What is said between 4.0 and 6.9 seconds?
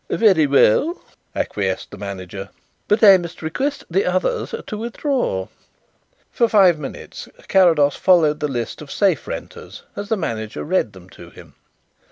others to withdraw." For five